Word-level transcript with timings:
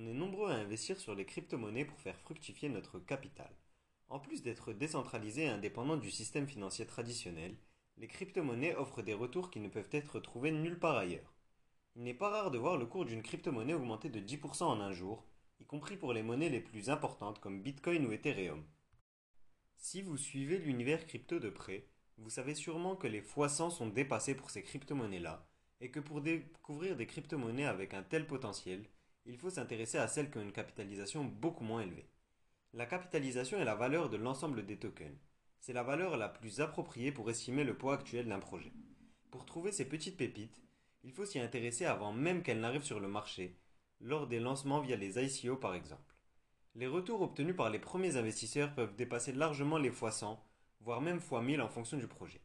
On 0.00 0.06
est 0.06 0.14
nombreux 0.14 0.52
à 0.52 0.54
investir 0.54 1.00
sur 1.00 1.16
les 1.16 1.24
crypto-monnaies 1.24 1.84
pour 1.84 1.98
faire 1.98 2.16
fructifier 2.20 2.68
notre 2.68 3.00
capital. 3.00 3.50
En 4.08 4.20
plus 4.20 4.44
d'être 4.44 4.72
décentralisés 4.72 5.46
et 5.46 5.48
indépendants 5.48 5.96
du 5.96 6.12
système 6.12 6.46
financier 6.46 6.86
traditionnel, 6.86 7.56
les 7.96 8.06
crypto-monnaies 8.06 8.76
offrent 8.76 9.02
des 9.02 9.12
retours 9.12 9.50
qui 9.50 9.58
ne 9.58 9.68
peuvent 9.68 9.88
être 9.90 10.20
trouvés 10.20 10.52
nulle 10.52 10.78
part 10.78 10.96
ailleurs. 10.96 11.34
Il 11.96 12.04
n'est 12.04 12.14
pas 12.14 12.30
rare 12.30 12.52
de 12.52 12.58
voir 12.58 12.76
le 12.76 12.86
cours 12.86 13.06
d'une 13.06 13.24
crypto-monnaie 13.24 13.74
augmenter 13.74 14.08
de 14.08 14.20
10% 14.20 14.62
en 14.62 14.80
un 14.80 14.92
jour, 14.92 15.26
y 15.58 15.64
compris 15.64 15.96
pour 15.96 16.12
les 16.12 16.22
monnaies 16.22 16.48
les 16.48 16.60
plus 16.60 16.90
importantes 16.90 17.40
comme 17.40 17.60
Bitcoin 17.60 18.06
ou 18.06 18.12
Ethereum. 18.12 18.62
Si 19.78 20.00
vous 20.00 20.16
suivez 20.16 20.58
l'univers 20.58 21.08
crypto 21.08 21.40
de 21.40 21.50
près, 21.50 21.88
vous 22.18 22.30
savez 22.30 22.54
sûrement 22.54 22.94
que 22.94 23.08
les 23.08 23.20
x100 23.20 23.70
sont 23.70 23.88
dépassés 23.88 24.36
pour 24.36 24.50
ces 24.50 24.62
crypto-monnaies-là, 24.62 25.44
et 25.80 25.90
que 25.90 25.98
pour 25.98 26.20
découvrir 26.20 26.94
des 26.94 27.06
crypto-monnaies 27.08 27.66
avec 27.66 27.94
un 27.94 28.04
tel 28.04 28.28
potentiel, 28.28 28.84
il 29.28 29.36
faut 29.36 29.50
s'intéresser 29.50 29.98
à 29.98 30.08
celles 30.08 30.30
qui 30.30 30.38
ont 30.38 30.42
une 30.42 30.52
capitalisation 30.52 31.22
beaucoup 31.22 31.62
moins 31.62 31.82
élevée. 31.82 32.08
La 32.72 32.86
capitalisation 32.86 33.60
est 33.60 33.64
la 33.64 33.74
valeur 33.74 34.08
de 34.08 34.16
l'ensemble 34.16 34.64
des 34.64 34.78
tokens. 34.78 35.18
C'est 35.60 35.74
la 35.74 35.82
valeur 35.82 36.16
la 36.16 36.30
plus 36.30 36.60
appropriée 36.60 37.12
pour 37.12 37.28
estimer 37.28 37.62
le 37.62 37.76
poids 37.76 37.94
actuel 37.94 38.26
d'un 38.26 38.38
projet. 38.38 38.72
Pour 39.30 39.44
trouver 39.44 39.70
ces 39.70 39.84
petites 39.84 40.16
pépites, 40.16 40.62
il 41.04 41.12
faut 41.12 41.26
s'y 41.26 41.38
intéresser 41.38 41.84
avant 41.84 42.12
même 42.12 42.42
qu'elles 42.42 42.60
n'arrivent 42.60 42.84
sur 42.84 43.00
le 43.00 43.08
marché, 43.08 43.54
lors 44.00 44.26
des 44.26 44.40
lancements 44.40 44.80
via 44.80 44.96
les 44.96 45.18
ICO 45.18 45.56
par 45.56 45.74
exemple. 45.74 46.16
Les 46.74 46.86
retours 46.86 47.20
obtenus 47.20 47.56
par 47.56 47.68
les 47.68 47.78
premiers 47.78 48.16
investisseurs 48.16 48.74
peuvent 48.74 48.96
dépasser 48.96 49.32
largement 49.32 49.76
les 49.76 49.90
x100, 49.90 50.38
voire 50.80 51.02
même 51.02 51.18
x1000 51.18 51.60
en 51.60 51.68
fonction 51.68 51.98
du 51.98 52.06
projet. 52.06 52.40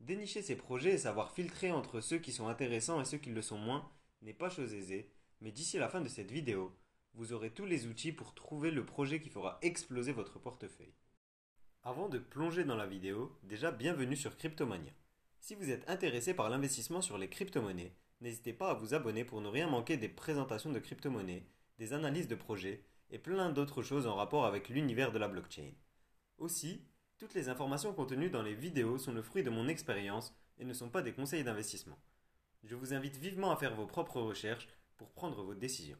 Dénicher 0.00 0.42
ces 0.42 0.56
projets 0.56 0.94
et 0.94 0.98
savoir 0.98 1.30
filtrer 1.30 1.70
entre 1.70 2.00
ceux 2.00 2.18
qui 2.18 2.32
sont 2.32 2.48
intéressants 2.48 3.00
et 3.00 3.04
ceux 3.04 3.18
qui 3.18 3.30
le 3.30 3.42
sont 3.42 3.58
moins 3.58 3.88
n'est 4.22 4.32
pas 4.32 4.50
chose 4.50 4.74
aisée, 4.74 5.12
mais 5.40 5.52
d'ici 5.52 5.78
la 5.78 5.88
fin 5.88 6.00
de 6.00 6.08
cette 6.08 6.30
vidéo, 6.30 6.76
vous 7.14 7.32
aurez 7.32 7.50
tous 7.50 7.66
les 7.66 7.86
outils 7.86 8.12
pour 8.12 8.34
trouver 8.34 8.70
le 8.70 8.84
projet 8.84 9.20
qui 9.20 9.28
fera 9.28 9.58
exploser 9.62 10.12
votre 10.12 10.38
portefeuille. 10.38 10.94
Avant 11.82 12.08
de 12.08 12.18
plonger 12.18 12.64
dans 12.64 12.76
la 12.76 12.86
vidéo, 12.86 13.36
déjà 13.42 13.70
bienvenue 13.70 14.16
sur 14.16 14.36
Cryptomania. 14.36 14.92
Si 15.40 15.54
vous 15.54 15.70
êtes 15.70 15.88
intéressé 15.88 16.34
par 16.34 16.50
l'investissement 16.50 17.00
sur 17.00 17.18
les 17.18 17.28
crypto-monnaies, 17.28 17.94
n'hésitez 18.20 18.52
pas 18.52 18.70
à 18.70 18.74
vous 18.74 18.94
abonner 18.94 19.24
pour 19.24 19.40
ne 19.40 19.48
rien 19.48 19.68
manquer 19.68 19.96
des 19.96 20.08
présentations 20.08 20.72
de 20.72 20.78
crypto-monnaies, 20.78 21.46
des 21.78 21.92
analyses 21.92 22.28
de 22.28 22.34
projets 22.34 22.84
et 23.10 23.18
plein 23.18 23.50
d'autres 23.50 23.82
choses 23.82 24.06
en 24.06 24.16
rapport 24.16 24.44
avec 24.44 24.68
l'univers 24.68 25.12
de 25.12 25.18
la 25.18 25.28
blockchain. 25.28 25.70
Aussi, 26.38 26.82
toutes 27.16 27.34
les 27.34 27.48
informations 27.48 27.94
contenues 27.94 28.30
dans 28.30 28.42
les 28.42 28.54
vidéos 28.54 28.98
sont 28.98 29.12
le 29.12 29.22
fruit 29.22 29.42
de 29.42 29.50
mon 29.50 29.68
expérience 29.68 30.34
et 30.58 30.64
ne 30.64 30.74
sont 30.74 30.90
pas 30.90 31.02
des 31.02 31.12
conseils 31.12 31.44
d'investissement. 31.44 31.98
Je 32.64 32.74
vous 32.74 32.92
invite 32.92 33.16
vivement 33.16 33.50
à 33.50 33.56
faire 33.56 33.74
vos 33.74 33.86
propres 33.86 34.20
recherches 34.20 34.68
prendre 35.06 35.42
vos 35.42 35.54
décisions. 35.54 35.98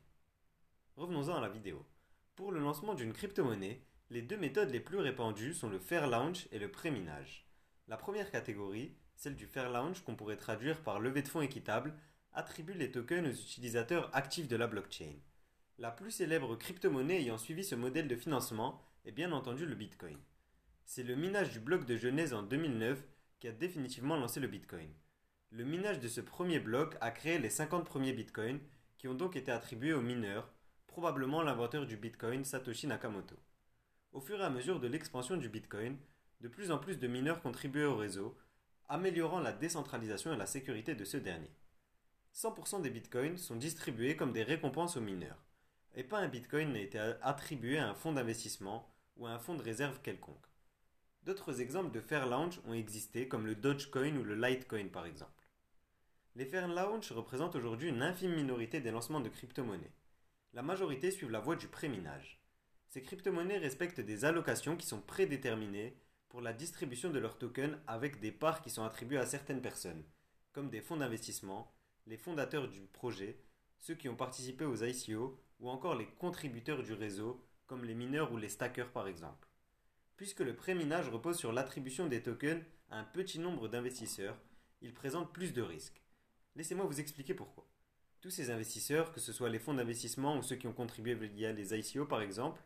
Revenons-en 0.96 1.36
à 1.36 1.40
la 1.40 1.48
vidéo. 1.48 1.86
Pour 2.34 2.50
le 2.50 2.58
lancement 2.58 2.94
d'une 2.94 3.12
crypto-monnaie, 3.12 3.82
les 4.10 4.22
deux 4.22 4.36
méthodes 4.36 4.70
les 4.70 4.80
plus 4.80 4.98
répandues 4.98 5.54
sont 5.54 5.68
le 5.68 5.78
fair 5.78 6.08
launch 6.08 6.48
et 6.50 6.58
le 6.58 6.70
pré-minage. 6.70 7.46
La 7.86 7.96
première 7.96 8.30
catégorie, 8.30 8.96
celle 9.14 9.36
du 9.36 9.46
fair 9.46 9.70
launch 9.70 10.02
qu'on 10.02 10.16
pourrait 10.16 10.36
traduire 10.36 10.82
par 10.82 10.98
levée 10.98 11.22
de 11.22 11.28
fonds 11.28 11.40
équitable, 11.40 11.94
attribue 12.32 12.74
les 12.74 12.90
tokens 12.90 13.26
aux 13.26 13.30
utilisateurs 13.30 14.10
actifs 14.14 14.48
de 14.48 14.56
la 14.56 14.66
blockchain. 14.66 15.14
La 15.78 15.90
plus 15.90 16.10
célèbre 16.10 16.56
crypto-monnaie 16.56 17.20
ayant 17.20 17.38
suivi 17.38 17.62
ce 17.62 17.74
modèle 17.74 18.08
de 18.08 18.16
financement 18.16 18.82
est 19.04 19.12
bien 19.12 19.30
entendu 19.32 19.64
le 19.64 19.74
Bitcoin. 19.74 20.18
C'est 20.84 21.02
le 21.02 21.14
minage 21.14 21.52
du 21.52 21.60
bloc 21.60 21.84
de 21.84 21.96
Genèse 21.96 22.34
en 22.34 22.42
2009 22.42 23.00
qui 23.38 23.48
a 23.48 23.52
définitivement 23.52 24.16
lancé 24.16 24.40
le 24.40 24.48
Bitcoin. 24.48 24.90
Le 25.50 25.64
minage 25.64 26.00
de 26.00 26.08
ce 26.08 26.20
premier 26.20 26.58
bloc 26.58 26.96
a 27.00 27.10
créé 27.10 27.38
les 27.38 27.50
50 27.50 27.84
premiers 27.84 28.12
Bitcoins 28.12 28.60
qui 28.98 29.08
ont 29.08 29.14
donc 29.14 29.36
été 29.36 29.50
attribués 29.50 29.92
aux 29.94 30.02
mineurs, 30.02 30.52
probablement 30.86 31.42
l'inventeur 31.42 31.86
du 31.86 31.96
Bitcoin 31.96 32.44
Satoshi 32.44 32.86
Nakamoto. 32.86 33.36
Au 34.12 34.20
fur 34.20 34.40
et 34.40 34.44
à 34.44 34.50
mesure 34.50 34.80
de 34.80 34.88
l'expansion 34.88 35.36
du 35.36 35.48
Bitcoin, 35.48 35.96
de 36.40 36.48
plus 36.48 36.70
en 36.70 36.78
plus 36.78 36.98
de 36.98 37.06
mineurs 37.06 37.40
contribuaient 37.40 37.84
au 37.84 37.96
réseau, 37.96 38.36
améliorant 38.88 39.40
la 39.40 39.52
décentralisation 39.52 40.32
et 40.32 40.36
la 40.36 40.46
sécurité 40.46 40.94
de 40.94 41.04
ce 41.04 41.16
dernier. 41.16 41.50
100% 42.34 42.82
des 42.82 42.90
bitcoins 42.90 43.36
sont 43.36 43.56
distribués 43.56 44.16
comme 44.16 44.32
des 44.32 44.42
récompenses 44.42 44.96
aux 44.96 45.00
mineurs, 45.00 45.42
et 45.94 46.04
pas 46.04 46.18
un 46.18 46.28
bitcoin 46.28 46.72
n'a 46.72 46.80
été 46.80 46.98
attribué 47.22 47.78
à 47.78 47.88
un 47.88 47.94
fonds 47.94 48.12
d'investissement 48.12 48.88
ou 49.16 49.26
à 49.26 49.30
un 49.30 49.38
fonds 49.38 49.56
de 49.56 49.62
réserve 49.62 50.00
quelconque. 50.02 50.46
D'autres 51.24 51.60
exemples 51.60 51.90
de 51.90 52.00
fair 52.00 52.26
launch 52.26 52.60
ont 52.66 52.74
existé, 52.74 53.28
comme 53.28 53.46
le 53.46 53.54
Dogecoin 53.54 54.16
ou 54.16 54.24
le 54.24 54.34
Litecoin 54.34 54.88
par 54.88 55.04
exemple. 55.04 55.37
Les 56.38 56.46
fair 56.46 56.68
launch 56.68 57.10
représentent 57.10 57.56
aujourd'hui 57.56 57.88
une 57.88 58.00
infime 58.00 58.32
minorité 58.32 58.80
des 58.80 58.92
lancements 58.92 59.18
de 59.18 59.28
crypto-monnaies. 59.28 59.90
La 60.52 60.62
majorité 60.62 61.10
suivent 61.10 61.32
la 61.32 61.40
voie 61.40 61.56
du 61.56 61.66
préminage. 61.66 62.40
Ces 62.86 63.02
crypto-monnaies 63.02 63.58
respectent 63.58 64.00
des 64.00 64.24
allocations 64.24 64.76
qui 64.76 64.86
sont 64.86 65.00
prédéterminées 65.00 65.98
pour 66.28 66.40
la 66.40 66.52
distribution 66.52 67.10
de 67.10 67.18
leurs 67.18 67.38
tokens 67.38 67.76
avec 67.88 68.20
des 68.20 68.30
parts 68.30 68.62
qui 68.62 68.70
sont 68.70 68.84
attribuées 68.84 69.18
à 69.18 69.26
certaines 69.26 69.60
personnes, 69.60 70.04
comme 70.52 70.70
des 70.70 70.80
fonds 70.80 70.98
d'investissement, 70.98 71.74
les 72.06 72.16
fondateurs 72.16 72.68
du 72.68 72.82
projet, 72.82 73.40
ceux 73.80 73.96
qui 73.96 74.08
ont 74.08 74.14
participé 74.14 74.64
aux 74.64 74.84
ICO 74.84 75.36
ou 75.58 75.68
encore 75.68 75.96
les 75.96 76.06
contributeurs 76.06 76.84
du 76.84 76.92
réseau, 76.92 77.44
comme 77.66 77.84
les 77.84 77.96
mineurs 77.96 78.30
ou 78.30 78.36
les 78.36 78.48
stackers 78.48 78.92
par 78.92 79.08
exemple. 79.08 79.48
Puisque 80.16 80.38
le 80.38 80.54
préminage 80.54 81.08
repose 81.08 81.36
sur 81.36 81.52
l'attribution 81.52 82.06
des 82.06 82.22
tokens 82.22 82.62
à 82.92 83.00
un 83.00 83.04
petit 83.04 83.40
nombre 83.40 83.66
d'investisseurs, 83.66 84.38
il 84.82 84.94
présente 84.94 85.32
plus 85.32 85.52
de 85.52 85.62
risques. 85.62 86.00
Laissez-moi 86.56 86.86
vous 86.86 87.00
expliquer 87.00 87.34
pourquoi. 87.34 87.66
Tous 88.20 88.30
ces 88.30 88.50
investisseurs, 88.50 89.12
que 89.12 89.20
ce 89.20 89.32
soit 89.32 89.48
les 89.48 89.58
fonds 89.58 89.74
d'investissement 89.74 90.36
ou 90.36 90.42
ceux 90.42 90.56
qui 90.56 90.66
ont 90.66 90.72
contribué 90.72 91.14
via 91.14 91.52
les 91.52 91.74
ICO 91.74 92.04
par 92.04 92.20
exemple, 92.20 92.60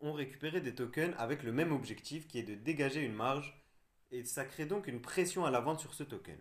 ont 0.00 0.12
récupéré 0.12 0.60
des 0.60 0.74
tokens 0.74 1.14
avec 1.18 1.42
le 1.42 1.52
même 1.52 1.72
objectif 1.72 2.26
qui 2.26 2.38
est 2.38 2.42
de 2.42 2.54
dégager 2.54 3.00
une 3.00 3.14
marge 3.14 3.62
et 4.10 4.24
ça 4.24 4.44
crée 4.44 4.66
donc 4.66 4.86
une 4.86 5.00
pression 5.00 5.44
à 5.44 5.50
la 5.50 5.60
vente 5.60 5.80
sur 5.80 5.94
ce 5.94 6.02
token. 6.02 6.38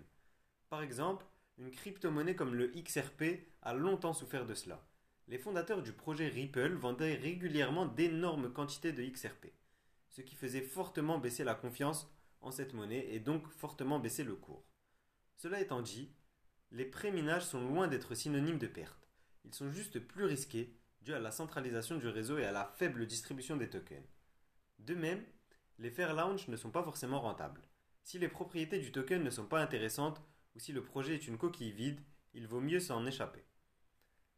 Par 0.70 0.82
exemple, 0.82 1.26
une 1.58 1.72
crypto-monnaie 1.72 2.36
comme 2.36 2.56
le 2.56 2.68
XRP 2.68 3.24
a 3.62 3.74
longtemps 3.74 4.14
souffert 4.14 4.46
de 4.46 4.54
cela. 4.54 4.84
Les 5.28 5.38
fondateurs 5.38 5.84
du 5.84 5.94
projet 5.94 6.28
Ripple 6.28 6.74
vendaient 6.74 7.16
régulièrement 7.16 7.86
d'énormes 7.86 8.52
quantités 8.52 8.92
de 8.92 9.04
XRP, 9.04 9.48
ce 10.10 10.22
qui 10.22 10.36
faisait 10.36 10.62
fortement 10.62 11.20
baisser 11.20 11.44
la 11.44 11.56
confiance 11.56 12.10
en 12.42 12.52
cette 12.52 12.74
monnaie 12.74 13.08
et 13.12 13.20
donc 13.20 13.48
fortement 13.48 14.00
baisser 14.00 14.24
le 14.24 14.36
cours. 14.36 14.66
Cela 15.38 15.62
étant 15.62 15.82
dit, 15.82 16.12
les 16.72 16.86
préminages 16.86 17.46
sont 17.46 17.62
loin 17.62 17.88
d'être 17.88 18.16
synonymes 18.16 18.58
de 18.58 18.68
perte. 18.68 19.10
Ils 19.44 19.54
sont 19.54 19.70
juste 19.70 20.00
plus 20.00 20.26
risqués 20.26 20.74
dû 21.02 21.14
à 21.14 21.20
la 21.20 21.32
centralisation 21.32 21.98
du 21.98 22.08
réseau 22.08 22.38
et 22.38 22.46
à 22.46 22.52
la 22.52 22.66
faible 22.66 23.06
distribution 23.06 23.58
des 23.58 23.70
tokens. 23.70 24.08
De 24.80 24.96
même, 24.96 25.24
les 25.80 25.92
fair 25.92 26.14
launch 26.14 26.48
ne 26.48 26.56
sont 26.56 26.72
pas 26.72 26.84
forcément 26.84 27.20
rentables. 27.20 27.62
Si 28.04 28.20
les 28.20 28.28
propriétés 28.28 28.80
du 28.80 28.92
token 28.92 29.24
ne 29.24 29.30
sont 29.30 29.46
pas 29.46 29.62
intéressantes 29.62 30.22
ou 30.56 30.60
si 30.60 30.72
le 30.72 30.84
projet 30.84 31.16
est 31.16 31.28
une 31.28 31.38
coquille 31.38 31.72
vide, 31.72 32.02
il 32.34 32.48
vaut 32.48 32.62
mieux 32.62 32.80
s'en 32.80 33.06
échapper. 33.06 33.44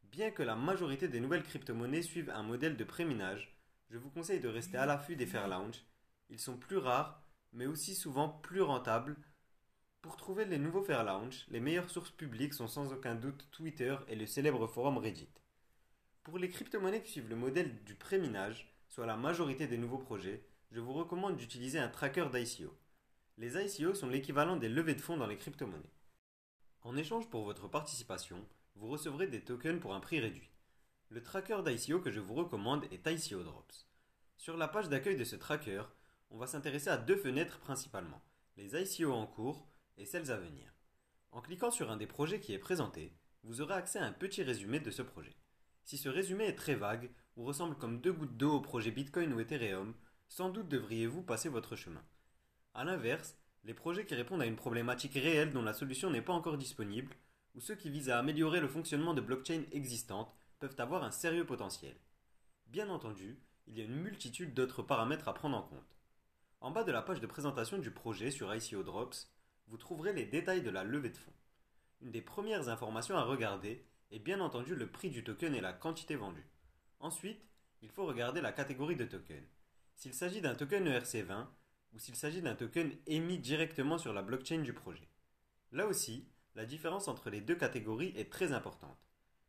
Bien 0.04 0.30
que 0.30 0.42
la 0.42 0.56
majorité 0.56 1.08
des 1.08 1.20
nouvelles 1.20 1.42
crypto-monnaies 1.42 2.02
suivent 2.02 2.30
un 2.30 2.42
modèle 2.42 2.76
de 2.76 2.84
préminage, 2.84 3.56
je 3.90 3.98
vous 3.98 4.10
conseille 4.10 4.40
de 4.40 4.48
rester 4.48 4.76
à 4.76 4.86
l'affût 4.86 5.16
des 5.16 5.26
fair 5.26 5.48
launch. 5.48 5.84
Ils 6.30 6.40
sont 6.40 6.56
plus 6.56 6.78
rares, 6.78 7.22
mais 7.52 7.66
aussi 7.66 7.94
souvent 7.94 8.28
plus 8.28 8.62
rentables. 8.62 9.16
Pour 10.04 10.18
trouver 10.18 10.44
les 10.44 10.58
nouveaux 10.58 10.82
fair 10.82 11.02
launch, 11.02 11.46
les 11.48 11.60
meilleures 11.60 11.88
sources 11.88 12.10
publiques 12.10 12.52
sont 12.52 12.68
sans 12.68 12.92
aucun 12.92 13.14
doute 13.14 13.48
Twitter 13.52 13.96
et 14.06 14.14
le 14.14 14.26
célèbre 14.26 14.66
forum 14.66 14.98
Reddit. 14.98 15.30
Pour 16.24 16.36
les 16.36 16.50
crypto-monnaies 16.50 17.02
qui 17.02 17.12
suivent 17.12 17.30
le 17.30 17.36
modèle 17.36 17.82
du 17.84 17.94
préminage, 17.94 18.70
soit 18.90 19.06
la 19.06 19.16
majorité 19.16 19.66
des 19.66 19.78
nouveaux 19.78 19.96
projets, 19.96 20.44
je 20.72 20.80
vous 20.80 20.92
recommande 20.92 21.38
d'utiliser 21.38 21.78
un 21.78 21.88
tracker 21.88 22.26
d'ICO. 22.30 22.76
Les 23.38 23.56
ICO 23.56 23.94
sont 23.94 24.10
l'équivalent 24.10 24.58
des 24.58 24.68
levées 24.68 24.94
de 24.94 25.00
fonds 25.00 25.16
dans 25.16 25.26
les 25.26 25.38
crypto-monnaies. 25.38 25.94
En 26.82 26.98
échange 26.98 27.30
pour 27.30 27.44
votre 27.44 27.68
participation, 27.68 28.46
vous 28.74 28.88
recevrez 28.88 29.26
des 29.26 29.40
tokens 29.40 29.80
pour 29.80 29.94
un 29.94 30.00
prix 30.00 30.20
réduit. 30.20 30.50
Le 31.08 31.22
tracker 31.22 31.62
d'ICO 31.64 32.00
que 32.00 32.10
je 32.10 32.20
vous 32.20 32.34
recommande 32.34 32.84
est 32.92 33.10
ICO 33.10 33.42
Drops. 33.42 33.88
Sur 34.36 34.58
la 34.58 34.68
page 34.68 34.90
d'accueil 34.90 35.16
de 35.16 35.24
ce 35.24 35.36
tracker, 35.36 35.84
on 36.30 36.36
va 36.36 36.46
s'intéresser 36.46 36.90
à 36.90 36.98
deux 36.98 37.16
fenêtres 37.16 37.58
principalement, 37.60 38.20
les 38.58 38.76
ICO 38.76 39.10
en 39.10 39.26
cours 39.26 39.66
et 39.96 40.06
celles 40.06 40.30
à 40.30 40.36
venir. 40.36 40.74
En 41.32 41.40
cliquant 41.40 41.70
sur 41.70 41.90
un 41.90 41.96
des 41.96 42.06
projets 42.06 42.40
qui 42.40 42.52
est 42.52 42.58
présenté, 42.58 43.12
vous 43.42 43.60
aurez 43.60 43.74
accès 43.74 43.98
à 43.98 44.04
un 44.04 44.12
petit 44.12 44.42
résumé 44.42 44.80
de 44.80 44.90
ce 44.90 45.02
projet. 45.02 45.36
Si 45.84 45.98
ce 45.98 46.08
résumé 46.08 46.44
est 46.44 46.54
très 46.54 46.74
vague 46.74 47.10
ou 47.36 47.44
ressemble 47.44 47.76
comme 47.76 48.00
deux 48.00 48.12
gouttes 48.12 48.36
d'eau 48.36 48.52
au 48.52 48.60
projet 48.60 48.90
Bitcoin 48.90 49.32
ou 49.32 49.40
Ethereum, 49.40 49.94
sans 50.28 50.48
doute 50.48 50.68
devriez-vous 50.68 51.22
passer 51.22 51.48
votre 51.48 51.76
chemin. 51.76 52.02
A 52.72 52.84
l'inverse, 52.84 53.36
les 53.64 53.74
projets 53.74 54.06
qui 54.06 54.14
répondent 54.14 54.42
à 54.42 54.46
une 54.46 54.56
problématique 54.56 55.14
réelle 55.14 55.52
dont 55.52 55.62
la 55.62 55.74
solution 55.74 56.10
n'est 56.10 56.22
pas 56.22 56.32
encore 56.32 56.58
disponible, 56.58 57.14
ou 57.54 57.60
ceux 57.60 57.74
qui 57.74 57.90
visent 57.90 58.10
à 58.10 58.18
améliorer 58.18 58.60
le 58.60 58.68
fonctionnement 58.68 59.14
de 59.14 59.20
blockchains 59.20 59.64
existantes, 59.72 60.34
peuvent 60.58 60.74
avoir 60.78 61.04
un 61.04 61.10
sérieux 61.10 61.46
potentiel. 61.46 61.96
Bien 62.66 62.88
entendu, 62.88 63.38
il 63.66 63.78
y 63.78 63.80
a 63.80 63.84
une 63.84 64.00
multitude 64.00 64.54
d'autres 64.54 64.82
paramètres 64.82 65.28
à 65.28 65.34
prendre 65.34 65.56
en 65.56 65.62
compte. 65.62 65.96
En 66.60 66.70
bas 66.70 66.84
de 66.84 66.92
la 66.92 67.02
page 67.02 67.20
de 67.20 67.26
présentation 67.26 67.78
du 67.78 67.90
projet 67.90 68.30
sur 68.30 68.54
ICO 68.54 68.82
Drops, 68.82 69.30
vous 69.68 69.76
trouverez 69.76 70.12
les 70.12 70.26
détails 70.26 70.62
de 70.62 70.70
la 70.70 70.84
levée 70.84 71.10
de 71.10 71.16
fonds. 71.16 71.32
Une 72.00 72.10
des 72.10 72.22
premières 72.22 72.68
informations 72.68 73.16
à 73.16 73.24
regarder 73.24 73.86
et 74.10 74.18
bien 74.18 74.40
entendu 74.40 74.74
le 74.74 74.90
prix 74.90 75.10
du 75.10 75.24
token 75.24 75.54
et 75.54 75.60
la 75.60 75.72
quantité 75.72 76.16
vendue. 76.16 76.46
Ensuite, 77.00 77.44
il 77.82 77.90
faut 77.90 78.06
regarder 78.06 78.40
la 78.40 78.52
catégorie 78.52 78.96
de 78.96 79.04
token. 79.04 79.44
S'il 79.96 80.14
s'agit 80.14 80.40
d'un 80.40 80.54
token 80.54 80.86
ERC20 80.86 81.46
ou 81.92 81.98
s'il 81.98 82.16
s'agit 82.16 82.42
d'un 82.42 82.54
token 82.54 82.92
émis 83.06 83.38
directement 83.38 83.98
sur 83.98 84.12
la 84.12 84.22
blockchain 84.22 84.58
du 84.58 84.72
projet. 84.72 85.08
Là 85.72 85.86
aussi, 85.86 86.28
la 86.54 86.66
différence 86.66 87.08
entre 87.08 87.30
les 87.30 87.40
deux 87.40 87.56
catégories 87.56 88.12
est 88.16 88.30
très 88.30 88.52
importante. 88.52 88.98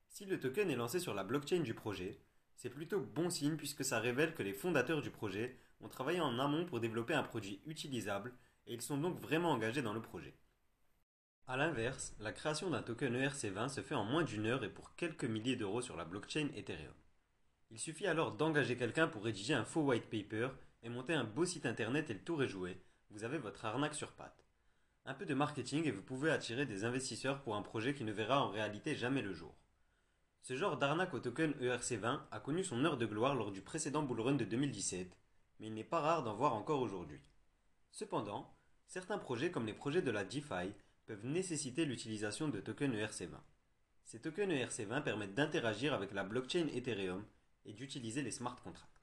Si 0.09 0.25
le 0.25 0.39
token 0.39 0.69
est 0.69 0.75
lancé 0.75 0.99
sur 0.99 1.13
la 1.13 1.23
blockchain 1.23 1.59
du 1.59 1.73
projet, 1.73 2.19
c'est 2.55 2.69
plutôt 2.69 2.99
bon 2.99 3.29
signe 3.29 3.57
puisque 3.57 3.83
ça 3.83 3.99
révèle 3.99 4.33
que 4.33 4.43
les 4.43 4.53
fondateurs 4.53 5.01
du 5.01 5.11
projet 5.11 5.57
ont 5.81 5.89
travaillé 5.89 6.21
en 6.21 6.39
amont 6.39 6.65
pour 6.65 6.79
développer 6.79 7.13
un 7.13 7.23
produit 7.23 7.61
utilisable 7.65 8.33
et 8.67 8.73
ils 8.73 8.81
sont 8.81 8.97
donc 8.97 9.19
vraiment 9.19 9.51
engagés 9.51 9.81
dans 9.81 9.93
le 9.93 10.01
projet. 10.01 10.35
A 11.47 11.57
l'inverse, 11.57 12.15
la 12.19 12.31
création 12.31 12.69
d'un 12.69 12.81
token 12.81 13.15
ERC20 13.15 13.69
se 13.69 13.81
fait 13.81 13.95
en 13.95 14.03
moins 14.03 14.23
d'une 14.23 14.47
heure 14.47 14.63
et 14.63 14.69
pour 14.69 14.95
quelques 14.95 15.25
milliers 15.25 15.55
d'euros 15.55 15.81
sur 15.81 15.95
la 15.95 16.05
blockchain 16.05 16.49
Ethereum. 16.55 16.93
Il 17.69 17.79
suffit 17.79 18.07
alors 18.07 18.31
d'engager 18.31 18.77
quelqu'un 18.77 19.07
pour 19.07 19.23
rédiger 19.23 19.53
un 19.53 19.65
faux 19.65 19.83
white 19.83 20.09
paper 20.09 20.49
et 20.81 20.89
monter 20.89 21.13
un 21.13 21.23
beau 21.23 21.45
site 21.45 21.65
internet 21.65 22.09
et 22.09 22.13
le 22.13 22.23
tour 22.23 22.41
est 22.43 22.47
joué, 22.47 22.81
vous 23.11 23.23
avez 23.23 23.37
votre 23.37 23.65
arnaque 23.65 23.95
sur 23.95 24.11
patte. 24.11 24.43
Un 25.05 25.13
peu 25.13 25.25
de 25.25 25.33
marketing 25.33 25.85
et 25.85 25.91
vous 25.91 26.01
pouvez 26.01 26.31
attirer 26.31 26.65
des 26.65 26.83
investisseurs 26.83 27.41
pour 27.41 27.55
un 27.55 27.61
projet 27.61 27.93
qui 27.93 28.03
ne 28.03 28.11
verra 28.11 28.43
en 28.43 28.49
réalité 28.49 28.95
jamais 28.95 29.21
le 29.21 29.33
jour. 29.33 29.55
Ce 30.41 30.55
genre 30.55 30.77
d'arnaque 30.77 31.13
au 31.13 31.19
token 31.19 31.51
ERC20 31.53 32.19
a 32.31 32.39
connu 32.39 32.63
son 32.63 32.83
heure 32.85 32.97
de 32.97 33.05
gloire 33.05 33.35
lors 33.35 33.51
du 33.51 33.61
précédent 33.61 34.03
bullrun 34.03 34.35
de 34.35 34.45
2017, 34.45 35.15
mais 35.59 35.67
il 35.67 35.73
n'est 35.73 35.83
pas 35.83 36.01
rare 36.01 36.23
d'en 36.23 36.35
voir 36.35 36.55
encore 36.55 36.81
aujourd'hui. 36.81 37.19
Cependant, 37.91 38.54
certains 38.87 39.17
projets 39.17 39.51
comme 39.51 39.65
les 39.65 39.73
projets 39.73 40.01
de 40.01 40.11
la 40.11 40.23
DeFi 40.23 40.73
peuvent 41.05 41.25
nécessiter 41.25 41.85
l'utilisation 41.85 42.47
de 42.47 42.59
tokens 42.59 42.95
ERC20. 42.95 43.37
Ces 44.03 44.19
tokens 44.19 44.51
ERC20 44.51 45.03
permettent 45.03 45.33
d'interagir 45.33 45.93
avec 45.93 46.13
la 46.13 46.23
blockchain 46.23 46.67
Ethereum 46.73 47.25
et 47.65 47.73
d'utiliser 47.73 48.21
les 48.21 48.31
smart 48.31 48.55
contracts. 48.63 49.01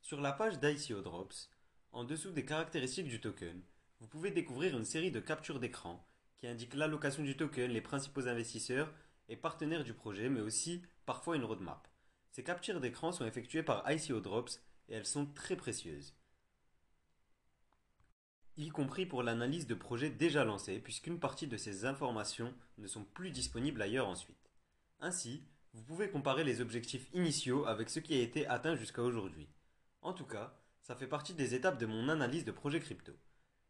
Sur 0.00 0.20
la 0.20 0.32
page 0.32 0.60
d'ICO 0.60 1.00
Drops, 1.02 1.50
en 1.92 2.04
dessous 2.04 2.30
des 2.30 2.44
caractéristiques 2.44 3.08
du 3.08 3.20
token, 3.20 3.62
vous 4.00 4.06
pouvez 4.06 4.30
découvrir 4.30 4.76
une 4.76 4.84
série 4.84 5.10
de 5.10 5.20
captures 5.20 5.58
d'écran 5.58 6.06
qui 6.38 6.46
indiquent 6.46 6.74
l'allocation 6.74 7.22
du 7.22 7.36
token, 7.36 7.70
les 7.70 7.80
principaux 7.80 8.28
investisseurs 8.28 8.92
et 9.28 9.36
partenaires 9.36 9.84
du 9.84 9.94
projet, 9.94 10.28
mais 10.28 10.40
aussi 10.40 10.82
parfois 11.06 11.36
une 11.36 11.44
roadmap. 11.44 11.88
Ces 12.30 12.44
captures 12.44 12.80
d'écran 12.80 13.12
sont 13.12 13.26
effectuées 13.26 13.62
par 13.62 13.90
ICO 13.90 14.20
Drops 14.20 14.60
et 14.88 14.94
elles 14.94 15.06
sont 15.06 15.26
très 15.26 15.56
précieuses. 15.56 16.14
Y 18.58 18.70
compris 18.70 19.04
pour 19.04 19.22
l'analyse 19.22 19.66
de 19.66 19.74
projets 19.74 20.08
déjà 20.08 20.44
lancés, 20.44 20.78
puisqu'une 20.78 21.20
partie 21.20 21.46
de 21.46 21.58
ces 21.58 21.84
informations 21.84 22.54
ne 22.78 22.86
sont 22.86 23.04
plus 23.04 23.30
disponibles 23.30 23.82
ailleurs 23.82 24.08
ensuite. 24.08 24.50
Ainsi, 24.98 25.42
vous 25.74 25.82
pouvez 25.82 26.08
comparer 26.08 26.42
les 26.42 26.62
objectifs 26.62 27.06
initiaux 27.12 27.66
avec 27.66 27.90
ce 27.90 28.00
qui 28.00 28.14
a 28.14 28.22
été 28.22 28.46
atteint 28.46 28.74
jusqu'à 28.74 29.02
aujourd'hui. 29.02 29.46
En 30.00 30.14
tout 30.14 30.24
cas, 30.24 30.58
ça 30.80 30.96
fait 30.96 31.06
partie 31.06 31.34
des 31.34 31.54
étapes 31.54 31.78
de 31.78 31.84
mon 31.84 32.08
analyse 32.08 32.46
de 32.46 32.52
projet 32.52 32.80
crypto. 32.80 33.12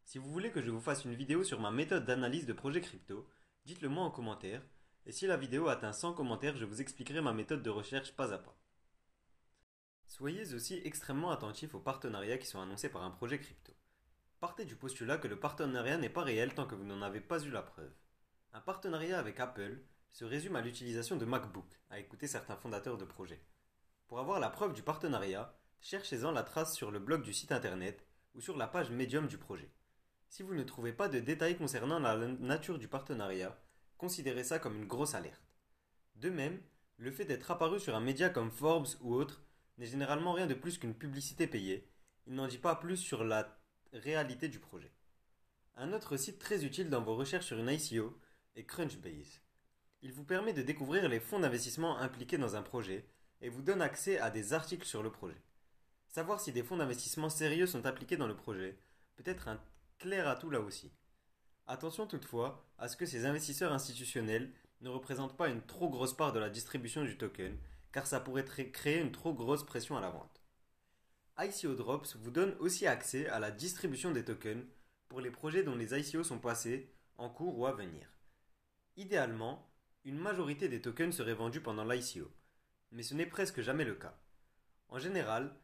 Si 0.05 0.19
vous 0.19 0.31
voulez 0.31 0.51
que 0.51 0.61
je 0.61 0.71
vous 0.71 0.79
fasse 0.79 1.03
une 1.03 1.15
vidéo 1.15 1.43
sur 1.43 1.59
ma 1.59 1.71
méthode 1.71 2.05
d'analyse 2.05 2.45
de 2.45 2.53
projet 2.53 2.79
crypto, 2.79 3.27
dites-le 3.65 3.89
moi 3.89 4.05
en 4.05 4.11
commentaire, 4.11 4.61
et 5.05 5.11
si 5.11 5.27
la 5.27 5.35
vidéo 5.35 5.67
atteint 5.67 5.91
100 5.91 6.13
commentaires, 6.13 6.55
je 6.55 6.63
vous 6.63 6.79
expliquerai 6.79 7.19
ma 7.19 7.33
méthode 7.33 7.61
de 7.61 7.69
recherche 7.69 8.13
pas 8.13 8.33
à 8.33 8.37
pas. 8.37 8.57
Soyez 10.05 10.53
aussi 10.53 10.79
extrêmement 10.85 11.31
attentifs 11.31 11.75
aux 11.75 11.81
partenariats 11.81 12.37
qui 12.37 12.47
sont 12.47 12.61
annoncés 12.61 12.89
par 12.89 13.03
un 13.03 13.11
projet 13.11 13.39
crypto. 13.39 13.73
Partez 14.39 14.65
du 14.65 14.75
postulat 14.75 15.17
que 15.17 15.27
le 15.27 15.39
partenariat 15.39 15.97
n'est 15.97 16.09
pas 16.09 16.21
réel 16.21 16.53
tant 16.53 16.67
que 16.67 16.75
vous 16.75 16.83
n'en 16.83 17.01
avez 17.01 17.21
pas 17.21 17.41
eu 17.41 17.49
la 17.49 17.63
preuve. 17.63 17.91
Un 18.53 18.61
partenariat 18.61 19.17
avec 19.17 19.39
Apple 19.39 19.81
se 20.11 20.25
résume 20.25 20.55
à 20.55 20.61
l'utilisation 20.61 21.15
de 21.15 21.25
MacBook, 21.25 21.65
à 21.89 21.97
écouter 21.97 22.27
certains 22.27 22.55
fondateurs 22.55 22.97
de 22.97 23.05
projets. 23.05 23.41
Pour 24.07 24.19
avoir 24.19 24.39
la 24.39 24.51
preuve 24.51 24.73
du 24.73 24.83
partenariat, 24.83 25.57
cherchez-en 25.81 26.31
la 26.31 26.43
trace 26.43 26.75
sur 26.75 26.91
le 26.91 26.99
blog 26.99 27.23
du 27.23 27.33
site 27.33 27.51
internet 27.51 28.05
ou 28.35 28.41
sur 28.41 28.57
la 28.57 28.67
page 28.67 28.91
Medium 28.91 29.25
du 29.25 29.39
projet. 29.39 29.71
Si 30.29 30.43
vous 30.43 30.53
ne 30.53 30.63
trouvez 30.63 30.93
pas 30.93 31.09
de 31.09 31.19
détails 31.19 31.57
concernant 31.57 31.97
la 31.97 32.15
nature 32.15 32.77
du 32.77 32.87
partenariat, 32.87 33.57
considérez 33.97 34.43
ça 34.43 34.59
comme 34.59 34.75
une 34.75 34.87
grosse 34.87 35.15
alerte. 35.15 35.51
De 36.13 36.29
même, 36.29 36.61
le 36.97 37.11
fait 37.11 37.25
d'être 37.25 37.49
apparu 37.49 37.79
sur 37.79 37.95
un 37.95 38.01
média 38.01 38.29
comme 38.29 38.51
Forbes 38.51 38.87
ou 39.01 39.15
autre 39.15 39.41
n'est 39.79 39.87
généralement 39.87 40.33
rien 40.33 40.45
de 40.45 40.53
plus 40.53 40.77
qu'une 40.77 40.93
publicité 40.93 41.47
payée. 41.47 41.89
Il 42.27 42.35
n'en 42.35 42.47
dit 42.47 42.59
pas 42.59 42.75
plus 42.75 42.97
sur 42.97 43.23
la 43.23 43.57
réalité 43.93 44.49
du 44.49 44.59
projet. 44.59 44.91
Un 45.75 45.93
autre 45.93 46.17
site 46.17 46.39
très 46.39 46.65
utile 46.65 46.89
dans 46.89 47.01
vos 47.01 47.15
recherches 47.15 47.45
sur 47.45 47.59
une 47.59 47.69
ICO 47.69 48.17
est 48.55 48.63
Crunchbase. 48.63 49.41
Il 50.01 50.11
vous 50.11 50.23
permet 50.23 50.53
de 50.53 50.61
découvrir 50.61 51.07
les 51.09 51.19
fonds 51.19 51.39
d'investissement 51.39 51.97
impliqués 51.97 52.37
dans 52.37 52.55
un 52.55 52.61
projet 52.61 53.05
et 53.41 53.49
vous 53.49 53.61
donne 53.61 53.81
accès 53.81 54.19
à 54.19 54.29
des 54.29 54.53
articles 54.53 54.87
sur 54.87 55.03
le 55.03 55.11
projet. 55.11 55.41
Savoir 56.07 56.39
si 56.39 56.51
des 56.51 56.63
fonds 56.63 56.77
d'investissement 56.77 57.29
sérieux 57.29 57.67
sont 57.67 57.85
impliqués 57.85 58.17
dans 58.17 58.27
le 58.27 58.35
projet 58.35 58.79
peut 59.15 59.29
être 59.29 59.47
un 59.47 59.59
clair 59.99 60.27
atout 60.27 60.49
là 60.49 60.61
aussi. 60.61 60.91
Attention 61.67 62.07
toutefois 62.07 62.65
à 62.77 62.87
ce 62.87 62.97
que 62.97 63.05
ces 63.05 63.25
investisseurs 63.25 63.73
institutionnels 63.73 64.51
ne 64.81 64.89
représentent 64.89 65.35
pas 65.35 65.49
une 65.49 65.61
trop 65.61 65.89
grosse 65.89 66.15
part 66.15 66.33
de 66.33 66.39
la 66.39 66.49
distribution 66.49 67.03
du 67.03 67.17
token, 67.17 67.57
car 67.91 68.07
ça 68.07 68.19
pourrait 68.19 68.45
créer 68.45 68.99
une 68.99 69.11
trop 69.11 69.33
grosse 69.33 69.65
pression 69.65 69.97
à 69.97 70.01
la 70.01 70.09
vente. 70.09 70.36
ICO 71.39 71.75
Drops 71.75 72.15
vous 72.15 72.31
donne 72.31 72.55
aussi 72.59 72.87
accès 72.87 73.27
à 73.27 73.39
la 73.39 73.51
distribution 73.51 74.09
des 74.09 74.25
tokens 74.25 74.65
pour 75.07 75.21
les 75.21 75.29
projets 75.29 75.61
dont 75.61 75.75
les 75.75 75.93
ICO 75.93 76.23
sont 76.23 76.39
passés, 76.39 76.91
en 77.19 77.29
cours 77.29 77.59
ou 77.59 77.67
à 77.67 77.73
venir. 77.73 78.11
Idéalement, 78.95 79.69
une 80.03 80.17
majorité 80.17 80.67
des 80.67 80.81
tokens 80.81 81.15
seraient 81.15 81.35
vendus 81.35 81.61
pendant 81.61 81.83
l'ICO, 81.83 82.31
mais 82.91 83.03
ce 83.03 83.13
n'est 83.13 83.27
presque 83.27 83.61
jamais 83.61 83.85
le 83.85 83.93
cas. 83.93 84.17
En 84.89 84.97
général, 84.97 85.55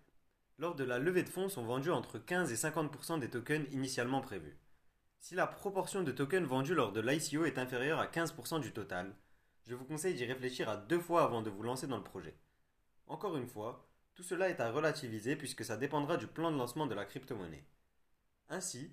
lors 0.60 0.75
de 0.75 0.84
la 0.84 1.00
levée 1.00 1.24
de 1.24 1.30
fonds 1.30 1.50
sont 1.50 1.66
vendus 1.66 1.90
entre 1.90 2.19
15 2.19 2.52
et 2.52 2.56
50% 2.56 3.19
des 3.19 3.31
tokens 3.31 3.68
initialement 3.72 4.22
prévus. 4.22 4.60
Si 5.22 5.34
la 5.34 5.48
proportion 5.48 6.04
de 6.04 6.12
tokens 6.12 6.48
vendus 6.48 6.76
lors 6.76 6.92
de 6.92 7.02
l'ICO 7.02 7.46
est 7.46 7.58
inférieure 7.58 8.00
à 8.00 8.06
15% 8.06 8.62
du 8.62 8.74
total, 8.74 9.16
je 9.66 9.74
vous 9.74 9.86
conseille 9.86 10.14
d'y 10.14 10.26
réfléchir 10.26 10.69
à 10.69 10.78
deux 10.78 11.00
fois 11.00 11.24
avant 11.24 11.42
de 11.42 11.50
vous 11.50 11.64
lancer 11.64 11.88
dans 11.88 11.98
le 11.98 12.04
projet. 12.04 12.36
Encore 13.08 13.38
une 13.38 13.48
fois, 13.48 13.90
tout 14.15 14.24
cela 14.24 14.50
est 14.50 14.60
à 14.60 14.71
relativiser 14.71 15.36
puisque 15.36 15.65
ça 15.65 15.77
dépendra 15.77 16.18
du 16.18 16.27
plan 16.27 16.51
de 16.51 16.57
lancement 16.57 16.86
de 16.86 16.95
la 16.95 17.06
crypto-monnaie. 17.06 17.65
Ainsi, 18.50 18.92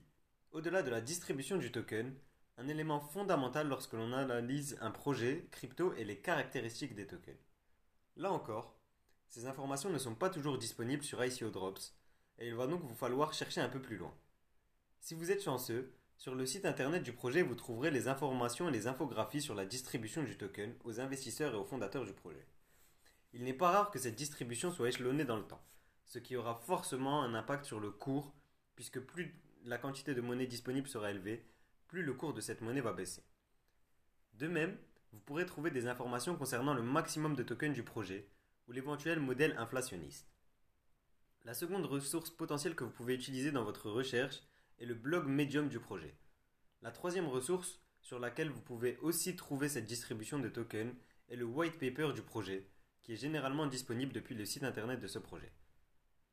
au-delà 0.52 0.82
de 0.82 0.90
la 0.90 1.00
distribution 1.00 1.56
du 1.56 1.70
token, 1.70 2.14
un 2.56 2.68
élément 2.68 3.00
fondamental 3.00 3.68
lorsque 3.68 3.92
l'on 3.92 4.12
analyse 4.12 4.78
un 4.80 4.90
projet 4.90 5.46
crypto 5.50 5.94
est 5.94 6.04
les 6.04 6.20
caractéristiques 6.20 6.94
des 6.94 7.06
tokens. 7.06 7.38
Là 8.16 8.32
encore, 8.32 8.76
ces 9.28 9.46
informations 9.46 9.90
ne 9.90 9.98
sont 9.98 10.14
pas 10.14 10.30
toujours 10.30 10.58
disponibles 10.58 11.04
sur 11.04 11.24
ICO 11.24 11.50
Drops 11.50 11.94
et 12.38 12.48
il 12.48 12.54
va 12.54 12.66
donc 12.66 12.82
vous 12.82 12.94
falloir 12.94 13.32
chercher 13.32 13.60
un 13.60 13.68
peu 13.68 13.80
plus 13.80 13.96
loin. 13.96 14.14
Si 15.00 15.14
vous 15.14 15.30
êtes 15.30 15.42
chanceux, 15.42 15.94
sur 16.16 16.34
le 16.34 16.44
site 16.44 16.66
internet 16.66 17.02
du 17.02 17.14
projet, 17.14 17.40
vous 17.40 17.54
trouverez 17.54 17.90
les 17.90 18.08
informations 18.08 18.68
et 18.68 18.72
les 18.72 18.86
infographies 18.86 19.40
sur 19.40 19.54
la 19.54 19.64
distribution 19.64 20.22
du 20.22 20.36
token 20.36 20.74
aux 20.84 21.00
investisseurs 21.00 21.54
et 21.54 21.56
aux 21.56 21.64
fondateurs 21.64 22.04
du 22.04 22.12
projet. 22.12 22.46
Il 23.32 23.44
n'est 23.44 23.54
pas 23.54 23.70
rare 23.70 23.90
que 23.90 23.98
cette 23.98 24.16
distribution 24.16 24.72
soit 24.72 24.88
échelonnée 24.88 25.24
dans 25.24 25.36
le 25.36 25.46
temps, 25.46 25.64
ce 26.04 26.18
qui 26.18 26.36
aura 26.36 26.54
forcément 26.54 27.22
un 27.22 27.34
impact 27.34 27.64
sur 27.64 27.78
le 27.78 27.90
cours, 27.90 28.34
puisque 28.74 29.00
plus 29.00 29.40
la 29.64 29.78
quantité 29.78 30.14
de 30.14 30.20
monnaie 30.20 30.46
disponible 30.46 30.88
sera 30.88 31.10
élevée, 31.10 31.46
plus 31.86 32.02
le 32.02 32.14
cours 32.14 32.34
de 32.34 32.40
cette 32.40 32.60
monnaie 32.60 32.80
va 32.80 32.92
baisser. 32.92 33.22
De 34.34 34.48
même, 34.48 34.76
vous 35.12 35.20
pourrez 35.20 35.46
trouver 35.46 35.70
des 35.70 35.86
informations 35.86 36.36
concernant 36.36 36.74
le 36.74 36.82
maximum 36.82 37.34
de 37.34 37.42
tokens 37.42 37.74
du 37.74 37.82
projet 37.82 38.28
ou 38.68 38.72
l'éventuel 38.72 39.20
modèle 39.20 39.56
inflationniste. 39.58 40.26
La 41.44 41.54
seconde 41.54 41.86
ressource 41.86 42.30
potentielle 42.30 42.74
que 42.74 42.84
vous 42.84 42.90
pouvez 42.90 43.14
utiliser 43.14 43.50
dans 43.52 43.64
votre 43.64 43.90
recherche 43.90 44.42
est 44.78 44.86
le 44.86 44.94
blog 44.94 45.26
Medium 45.26 45.68
du 45.68 45.80
projet. 45.80 46.14
La 46.82 46.90
troisième 46.90 47.28
ressource 47.28 47.80
sur 48.00 48.18
laquelle 48.18 48.50
vous 48.50 48.60
pouvez 48.60 48.96
aussi 48.98 49.36
trouver 49.36 49.68
cette 49.68 49.86
distribution 49.86 50.38
de 50.38 50.48
tokens 50.48 50.94
est 51.28 51.36
le 51.36 51.44
white 51.44 51.78
paper 51.78 52.12
du 52.14 52.22
projet, 52.22 52.66
qui 53.02 53.12
est 53.12 53.16
généralement 53.16 53.66
disponible 53.66 54.12
depuis 54.12 54.34
le 54.34 54.44
site 54.44 54.64
internet 54.64 55.00
de 55.00 55.06
ce 55.06 55.18
projet. 55.18 55.52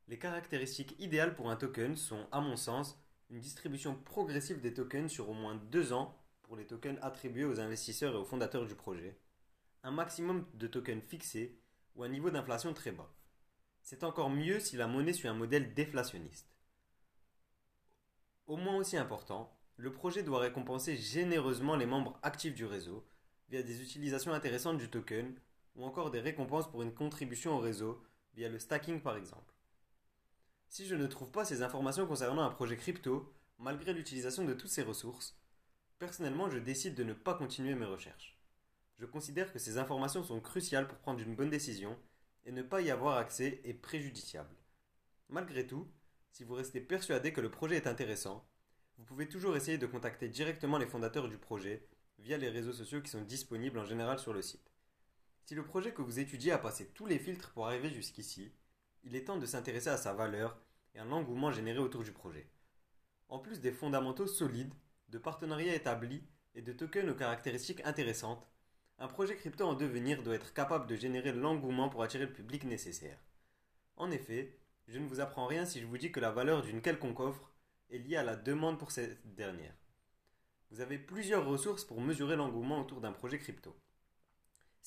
Les 0.07 0.19
caractéristiques 0.19 0.95
idéales 0.99 1.35
pour 1.35 1.49
un 1.49 1.55
token 1.55 1.95
sont, 1.95 2.27
à 2.31 2.39
mon 2.39 2.55
sens, 2.55 2.97
une 3.29 3.39
distribution 3.39 3.95
progressive 3.95 4.61
des 4.61 4.73
tokens 4.73 5.11
sur 5.11 5.29
au 5.29 5.33
moins 5.33 5.55
deux 5.55 5.91
ans 5.91 6.17
pour 6.43 6.55
les 6.55 6.65
tokens 6.65 6.99
attribués 7.01 7.43
aux 7.45 7.59
investisseurs 7.59 8.13
et 8.13 8.17
aux 8.17 8.25
fondateurs 8.25 8.65
du 8.65 8.75
projet, 8.75 9.19
un 9.83 9.91
maximum 9.91 10.45
de 10.53 10.67
tokens 10.67 11.03
fixés 11.03 11.59
ou 11.95 12.03
un 12.03 12.09
niveau 12.09 12.29
d'inflation 12.29 12.73
très 12.73 12.91
bas. 12.91 13.13
C'est 13.81 14.03
encore 14.03 14.29
mieux 14.29 14.59
si 14.59 14.77
la 14.77 14.87
monnaie 14.87 15.13
suit 15.13 15.27
un 15.27 15.33
modèle 15.33 15.73
déflationniste. 15.73 16.49
Au 18.45 18.55
moins 18.55 18.77
aussi 18.77 18.95
important, 18.95 19.53
le 19.75 19.91
projet 19.91 20.23
doit 20.23 20.39
récompenser 20.39 20.95
généreusement 20.95 21.75
les 21.75 21.85
membres 21.85 22.17
actifs 22.23 22.55
du 22.55 22.65
réseau 22.65 23.05
via 23.49 23.61
des 23.61 23.81
utilisations 23.81 24.33
intéressantes 24.33 24.77
du 24.77 24.89
token 24.89 25.35
ou 25.77 25.85
encore 25.85 26.11
des 26.11 26.19
récompenses 26.19 26.69
pour 26.69 26.81
une 26.81 26.93
contribution 26.93 27.55
au 27.55 27.59
réseau 27.59 28.03
via 28.33 28.49
le 28.49 28.59
stacking 28.59 29.01
par 29.01 29.15
exemple. 29.15 29.53
Si 30.67 30.85
je 30.85 30.95
ne 30.95 31.07
trouve 31.07 31.31
pas 31.31 31.45
ces 31.45 31.61
informations 31.61 32.05
concernant 32.05 32.43
un 32.43 32.49
projet 32.49 32.75
crypto, 32.75 33.33
malgré 33.57 33.93
l'utilisation 33.93 34.43
de 34.43 34.53
toutes 34.53 34.69
ces 34.69 34.83
ressources, 34.83 35.39
personnellement 35.99 36.49
je 36.49 36.57
décide 36.57 36.95
de 36.95 37.03
ne 37.03 37.13
pas 37.13 37.35
continuer 37.35 37.75
mes 37.75 37.85
recherches. 37.85 38.37
Je 38.99 39.05
considère 39.05 39.53
que 39.53 39.59
ces 39.59 39.77
informations 39.77 40.23
sont 40.23 40.41
cruciales 40.41 40.87
pour 40.87 40.97
prendre 40.97 41.21
une 41.21 41.35
bonne 41.35 41.49
décision 41.49 41.97
et 42.45 42.51
ne 42.51 42.63
pas 42.63 42.81
y 42.81 42.89
avoir 42.89 43.17
accès 43.17 43.61
est 43.63 43.73
préjudiciable. 43.73 44.55
Malgré 45.29 45.67
tout, 45.67 45.87
si 46.31 46.43
vous 46.43 46.55
restez 46.55 46.81
persuadé 46.81 47.31
que 47.31 47.41
le 47.41 47.51
projet 47.51 47.75
est 47.75 47.87
intéressant, 47.87 48.47
vous 48.97 49.03
pouvez 49.03 49.27
toujours 49.27 49.55
essayer 49.55 49.77
de 49.77 49.85
contacter 49.85 50.27
directement 50.27 50.77
les 50.77 50.87
fondateurs 50.87 51.29
du 51.29 51.37
projet 51.37 51.87
via 52.17 52.37
les 52.37 52.49
réseaux 52.49 52.73
sociaux 52.73 53.01
qui 53.01 53.11
sont 53.11 53.21
disponibles 53.21 53.77
en 53.77 53.85
général 53.85 54.17
sur 54.17 54.33
le 54.33 54.41
site. 54.41 54.71
Si 55.47 55.55
le 55.55 55.63
projet 55.63 55.93
que 55.93 56.01
vous 56.01 56.19
étudiez 56.19 56.51
a 56.51 56.57
passé 56.57 56.87
tous 56.93 57.05
les 57.05 57.17
filtres 57.17 57.53
pour 57.53 57.67
arriver 57.67 57.89
jusqu'ici, 57.89 58.51
il 59.05 59.15
est 59.15 59.23
temps 59.23 59.37
de 59.37 59.45
s'intéresser 59.45 59.87
à 59.87 59.95
sa 59.95 60.11
valeur 60.11 60.59
et 60.93 60.99
à 60.99 61.05
l'engouement 61.05 61.53
généré 61.53 61.79
autour 61.79 62.03
du 62.03 62.11
projet. 62.11 62.49
En 63.29 63.39
plus 63.39 63.61
des 63.61 63.71
fondamentaux 63.71 64.27
solides, 64.27 64.73
de 65.07 65.17
partenariats 65.17 65.73
établis 65.73 66.21
et 66.53 66.61
de 66.61 66.73
tokens 66.73 67.09
aux 67.09 67.15
caractéristiques 67.15 67.79
intéressantes, 67.85 68.45
un 68.99 69.07
projet 69.07 69.37
crypto 69.37 69.63
en 69.63 69.73
devenir 69.73 70.21
doit 70.21 70.35
être 70.35 70.53
capable 70.53 70.85
de 70.85 70.97
générer 70.97 71.31
l'engouement 71.31 71.87
pour 71.87 72.03
attirer 72.03 72.25
le 72.25 72.33
public 72.33 72.65
nécessaire. 72.65 73.17
En 73.95 74.11
effet, 74.11 74.59
je 74.89 74.99
ne 74.99 75.07
vous 75.07 75.21
apprends 75.21 75.47
rien 75.47 75.65
si 75.65 75.79
je 75.79 75.85
vous 75.85 75.97
dis 75.97 76.11
que 76.11 76.19
la 76.19 76.31
valeur 76.31 76.61
d'une 76.61 76.81
quelconque 76.81 77.21
offre 77.21 77.53
est 77.89 77.99
liée 77.99 78.17
à 78.17 78.23
la 78.23 78.35
demande 78.35 78.77
pour 78.77 78.91
cette 78.91 79.33
dernière. 79.33 79.77
Vous 80.71 80.81
avez 80.81 80.97
plusieurs 80.97 81.47
ressources 81.47 81.85
pour 81.85 82.01
mesurer 82.01 82.35
l'engouement 82.35 82.81
autour 82.81 82.99
d'un 82.99 83.13
projet 83.13 83.39
crypto. 83.39 83.73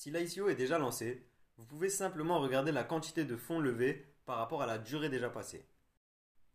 Si 0.01 0.09
l'ICO 0.09 0.49
est 0.49 0.55
déjà 0.55 0.79
lancé, 0.79 1.27
vous 1.57 1.65
pouvez 1.67 1.87
simplement 1.87 2.39
regarder 2.39 2.71
la 2.71 2.83
quantité 2.83 3.23
de 3.23 3.35
fonds 3.35 3.59
levés 3.59 4.15
par 4.25 4.37
rapport 4.37 4.63
à 4.63 4.65
la 4.65 4.79
durée 4.79 5.09
déjà 5.09 5.29
passée. 5.29 5.63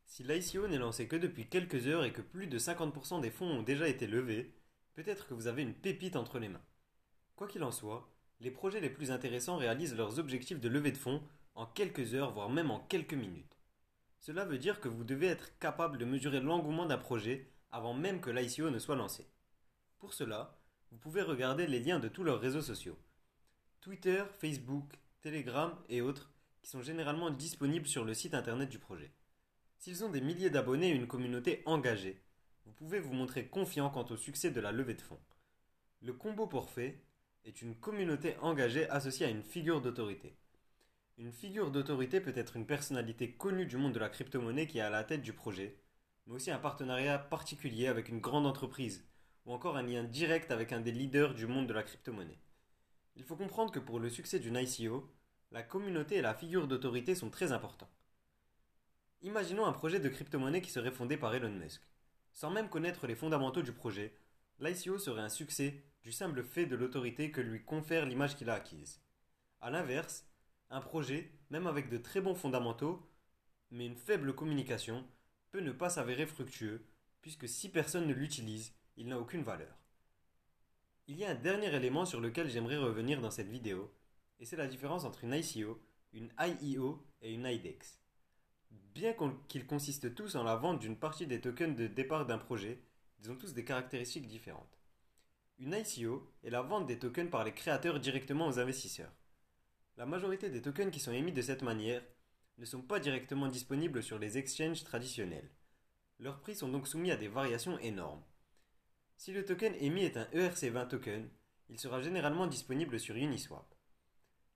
Si 0.04 0.24
l'ICO 0.24 0.66
n'est 0.66 0.78
lancé 0.78 1.06
que 1.06 1.14
depuis 1.14 1.46
quelques 1.46 1.86
heures 1.86 2.02
et 2.02 2.12
que 2.12 2.22
plus 2.22 2.48
de 2.48 2.58
50% 2.58 3.20
des 3.20 3.30
fonds 3.30 3.46
ont 3.46 3.62
déjà 3.62 3.86
été 3.86 4.08
levés, 4.08 4.52
peut-être 4.94 5.28
que 5.28 5.34
vous 5.34 5.46
avez 5.46 5.62
une 5.62 5.74
pépite 5.74 6.16
entre 6.16 6.40
les 6.40 6.48
mains. 6.48 6.64
Quoi 7.36 7.46
qu'il 7.46 7.62
en 7.62 7.70
soit, 7.70 8.12
les 8.40 8.50
projets 8.50 8.80
les 8.80 8.90
plus 8.90 9.12
intéressants 9.12 9.58
réalisent 9.58 9.94
leurs 9.94 10.18
objectifs 10.18 10.58
de 10.58 10.68
levée 10.68 10.90
de 10.90 10.98
fonds 10.98 11.22
en 11.54 11.66
quelques 11.66 12.14
heures, 12.14 12.32
voire 12.32 12.50
même 12.50 12.72
en 12.72 12.80
quelques 12.80 13.14
minutes. 13.14 13.60
Cela 14.18 14.44
veut 14.44 14.58
dire 14.58 14.80
que 14.80 14.88
vous 14.88 15.04
devez 15.04 15.28
être 15.28 15.56
capable 15.60 15.98
de 15.98 16.04
mesurer 16.04 16.40
l'engouement 16.40 16.86
d'un 16.86 16.98
projet 16.98 17.48
avant 17.70 17.94
même 17.94 18.20
que 18.20 18.30
l'ICO 18.30 18.70
ne 18.70 18.80
soit 18.80 18.96
lancé. 18.96 19.24
Pour 20.00 20.14
cela, 20.14 20.58
vous 20.90 20.98
pouvez 20.98 21.22
regarder 21.22 21.68
les 21.68 21.78
liens 21.78 22.00
de 22.00 22.08
tous 22.08 22.24
leurs 22.24 22.40
réseaux 22.40 22.60
sociaux. 22.60 22.98
Twitter, 23.86 24.24
Facebook, 24.40 24.94
Telegram 25.20 25.72
et 25.88 26.00
autres 26.00 26.32
qui 26.60 26.68
sont 26.68 26.82
généralement 26.82 27.30
disponibles 27.30 27.86
sur 27.86 28.04
le 28.04 28.14
site 28.14 28.34
internet 28.34 28.68
du 28.68 28.80
projet. 28.80 29.12
S'ils 29.78 30.04
ont 30.04 30.08
des 30.08 30.20
milliers 30.20 30.50
d'abonnés 30.50 30.88
et 30.88 30.96
une 30.96 31.06
communauté 31.06 31.62
engagée, 31.66 32.20
vous 32.64 32.72
pouvez 32.72 32.98
vous 32.98 33.12
montrer 33.12 33.46
confiant 33.46 33.88
quant 33.88 34.04
au 34.10 34.16
succès 34.16 34.50
de 34.50 34.60
la 34.60 34.72
levée 34.72 34.94
de 34.94 35.02
fonds. 35.02 35.20
Le 36.02 36.12
combo 36.12 36.48
fait 36.62 37.00
est 37.44 37.62
une 37.62 37.76
communauté 37.76 38.34
engagée 38.40 38.90
associée 38.90 39.26
à 39.26 39.30
une 39.30 39.44
figure 39.44 39.80
d'autorité. 39.80 40.36
Une 41.16 41.30
figure 41.30 41.70
d'autorité 41.70 42.20
peut 42.20 42.34
être 42.34 42.56
une 42.56 42.66
personnalité 42.66 43.36
connue 43.36 43.66
du 43.66 43.76
monde 43.76 43.92
de 43.92 44.00
la 44.00 44.08
crypto-monnaie 44.08 44.66
qui 44.66 44.78
est 44.78 44.80
à 44.80 44.90
la 44.90 45.04
tête 45.04 45.22
du 45.22 45.32
projet, 45.32 45.78
mais 46.26 46.34
aussi 46.34 46.50
un 46.50 46.58
partenariat 46.58 47.20
particulier 47.20 47.86
avec 47.86 48.08
une 48.08 48.18
grande 48.18 48.48
entreprise, 48.48 49.06
ou 49.44 49.52
encore 49.52 49.76
un 49.76 49.84
lien 49.84 50.02
direct 50.02 50.50
avec 50.50 50.72
un 50.72 50.80
des 50.80 50.90
leaders 50.90 51.34
du 51.34 51.46
monde 51.46 51.68
de 51.68 51.72
la 51.72 51.84
crypto-monnaie. 51.84 52.40
Il 53.16 53.24
faut 53.24 53.36
comprendre 53.36 53.72
que 53.72 53.78
pour 53.78 53.98
le 53.98 54.10
succès 54.10 54.38
d'une 54.38 54.56
ICO, 54.56 55.10
la 55.50 55.62
communauté 55.62 56.16
et 56.16 56.22
la 56.22 56.34
figure 56.34 56.68
d'autorité 56.68 57.14
sont 57.14 57.30
très 57.30 57.50
importants. 57.50 57.90
Imaginons 59.22 59.64
un 59.64 59.72
projet 59.72 59.98
de 59.98 60.08
crypto-monnaie 60.10 60.60
qui 60.60 60.70
serait 60.70 60.90
fondé 60.90 61.16
par 61.16 61.34
Elon 61.34 61.50
Musk. 61.50 61.82
Sans 62.32 62.50
même 62.50 62.68
connaître 62.68 63.06
les 63.06 63.14
fondamentaux 63.14 63.62
du 63.62 63.72
projet, 63.72 64.14
l'ICO 64.60 64.98
serait 64.98 65.22
un 65.22 65.30
succès 65.30 65.82
du 66.02 66.12
simple 66.12 66.44
fait 66.44 66.66
de 66.66 66.76
l'autorité 66.76 67.30
que 67.30 67.40
lui 67.40 67.64
confère 67.64 68.04
l'image 68.04 68.36
qu'il 68.36 68.50
a 68.50 68.54
acquise. 68.54 69.00
A 69.62 69.70
l'inverse, 69.70 70.26
un 70.68 70.82
projet, 70.82 71.32
même 71.48 71.66
avec 71.66 71.88
de 71.88 71.96
très 71.96 72.20
bons 72.20 72.34
fondamentaux, 72.34 73.10
mais 73.70 73.86
une 73.86 73.96
faible 73.96 74.34
communication, 74.34 75.04
peut 75.50 75.60
ne 75.60 75.72
pas 75.72 75.88
s'avérer 75.88 76.26
fructueux, 76.26 76.86
puisque 77.22 77.48
si 77.48 77.70
personne 77.70 78.06
ne 78.06 78.14
l'utilise, 78.14 78.74
il 78.96 79.08
n'a 79.08 79.18
aucune 79.18 79.42
valeur. 79.42 79.74
Il 81.08 81.16
y 81.18 81.24
a 81.24 81.30
un 81.30 81.36
dernier 81.36 81.72
élément 81.72 82.04
sur 82.04 82.20
lequel 82.20 82.50
j'aimerais 82.50 82.78
revenir 82.78 83.20
dans 83.20 83.30
cette 83.30 83.48
vidéo, 83.48 83.94
et 84.40 84.44
c'est 84.44 84.56
la 84.56 84.66
différence 84.66 85.04
entre 85.04 85.22
une 85.22 85.34
ICO, 85.34 85.80
une 86.12 86.32
IEO 86.40 87.06
et 87.22 87.32
une 87.32 87.46
IDEX. 87.46 88.00
Bien 88.92 89.14
qu'ils 89.46 89.68
consistent 89.68 90.16
tous 90.16 90.34
en 90.34 90.42
la 90.42 90.56
vente 90.56 90.80
d'une 90.80 90.98
partie 90.98 91.28
des 91.28 91.40
tokens 91.40 91.76
de 91.76 91.86
départ 91.86 92.26
d'un 92.26 92.38
projet, 92.38 92.82
ils 93.20 93.30
ont 93.30 93.36
tous 93.36 93.54
des 93.54 93.64
caractéristiques 93.64 94.26
différentes. 94.26 94.80
Une 95.58 95.74
ICO 95.74 96.28
est 96.42 96.50
la 96.50 96.62
vente 96.62 96.86
des 96.86 96.98
tokens 96.98 97.30
par 97.30 97.44
les 97.44 97.54
créateurs 97.54 98.00
directement 98.00 98.48
aux 98.48 98.58
investisseurs. 98.58 99.12
La 99.96 100.06
majorité 100.06 100.50
des 100.50 100.60
tokens 100.60 100.90
qui 100.90 101.00
sont 101.00 101.12
émis 101.12 101.32
de 101.32 101.40
cette 101.40 101.62
manière 101.62 102.02
ne 102.58 102.64
sont 102.64 102.82
pas 102.82 102.98
directement 102.98 103.46
disponibles 103.46 104.02
sur 104.02 104.18
les 104.18 104.38
exchanges 104.38 104.82
traditionnels. 104.82 105.50
Leurs 106.18 106.40
prix 106.40 106.56
sont 106.56 106.68
donc 106.68 106.88
soumis 106.88 107.12
à 107.12 107.16
des 107.16 107.28
variations 107.28 107.78
énormes. 107.78 108.24
Si 109.16 109.32
le 109.32 109.44
token 109.44 109.74
émis 109.80 110.04
est 110.04 110.18
un 110.18 110.24
ERC20 110.26 110.88
token, 110.88 111.28
il 111.70 111.80
sera 111.80 112.02
généralement 112.02 112.46
disponible 112.46 113.00
sur 113.00 113.16
Uniswap. 113.16 113.74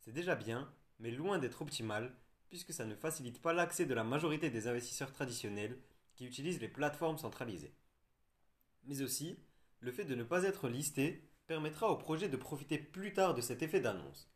C'est 0.00 0.12
déjà 0.12 0.36
bien, 0.36 0.70
mais 0.98 1.10
loin 1.10 1.38
d'être 1.38 1.62
optimal, 1.62 2.14
puisque 2.50 2.72
ça 2.72 2.84
ne 2.84 2.94
facilite 2.94 3.40
pas 3.40 3.54
l'accès 3.54 3.86
de 3.86 3.94
la 3.94 4.04
majorité 4.04 4.50
des 4.50 4.68
investisseurs 4.68 5.12
traditionnels 5.12 5.78
qui 6.14 6.26
utilisent 6.26 6.60
les 6.60 6.68
plateformes 6.68 7.16
centralisées. 7.16 7.74
Mais 8.84 9.00
aussi, 9.00 9.38
le 9.80 9.92
fait 9.92 10.04
de 10.04 10.14
ne 10.14 10.24
pas 10.24 10.44
être 10.44 10.68
listé 10.68 11.30
permettra 11.46 11.90
au 11.90 11.96
projet 11.96 12.28
de 12.28 12.36
profiter 12.36 12.78
plus 12.78 13.14
tard 13.14 13.34
de 13.34 13.40
cet 13.40 13.62
effet 13.62 13.80
d'annonce. 13.80 14.30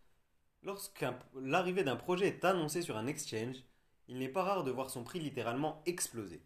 Lorsque 0.62 1.04
l'arrivée 1.35 1.85
d'un 1.85 1.97
projet 1.97 2.28
est 2.28 2.45
annoncée 2.47 2.81
sur 2.81 2.97
un 2.97 3.07
exchange, 3.07 3.57
il 4.09 4.19
n'est 4.19 4.28
pas 4.31 4.43
rare 4.43 4.64
de 4.64 4.71
voir 4.71 4.88
son 4.88 5.04
prix 5.04 5.21
littéralement 5.21 5.83
exploser. 5.85 6.43